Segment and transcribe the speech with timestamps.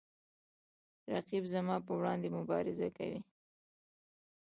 [1.13, 3.19] رقیب زما په وړاندې مبارزه کوي